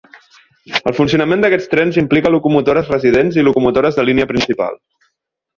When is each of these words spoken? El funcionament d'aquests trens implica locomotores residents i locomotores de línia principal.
El 0.91 0.95
funcionament 0.99 1.43
d'aquests 1.43 1.69
trens 1.75 2.01
implica 2.03 2.33
locomotores 2.37 2.91
residents 2.95 3.39
i 3.41 3.47
locomotores 3.49 4.01
de 4.01 4.11
línia 4.11 4.31
principal. 4.33 4.85